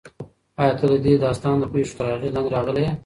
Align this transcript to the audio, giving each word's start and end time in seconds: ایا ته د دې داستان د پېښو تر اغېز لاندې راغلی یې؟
ایا 0.61 0.73
ته 0.79 0.85
د 0.91 0.93
دې 1.05 1.13
داستان 1.25 1.55
د 1.59 1.63
پېښو 1.73 1.95
تر 1.97 2.05
اغېز 2.15 2.31
لاندې 2.35 2.53
راغلی 2.55 2.81
یې؟ 2.85 2.91